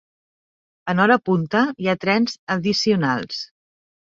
En 0.93 1.01
hora 1.03 1.17
punta, 1.29 1.61
hi 1.83 1.91
ha 1.93 1.97
trens 2.07 2.35
addicionals. 2.57 3.45